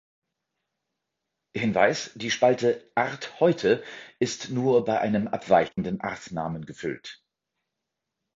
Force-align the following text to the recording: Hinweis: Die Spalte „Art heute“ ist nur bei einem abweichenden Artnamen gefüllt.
Hinweis: 1.53 2.09
Die 2.15 2.31
Spalte 2.31 2.83
„Art 2.95 3.39
heute“ 3.39 3.83
ist 4.17 4.49
nur 4.49 4.83
bei 4.83 4.99
einem 4.99 5.27
abweichenden 5.27 6.01
Artnamen 6.01 6.65
gefüllt. 6.65 7.23